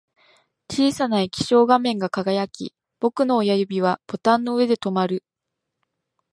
[0.67, 5.23] 小さな液晶画面が輝き、僕の親指はボタンの上で止まる